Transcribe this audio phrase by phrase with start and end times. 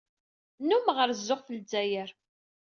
[0.61, 2.09] Nnummeɣ rezzuɣ ɣef Lezzayer.